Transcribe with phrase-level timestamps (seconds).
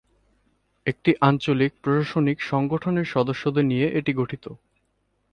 [0.85, 4.45] একটি আঞ্চলিক প্রশাসনিক সংগঠনের সদস্যদের নিয়ে এটি গঠিত।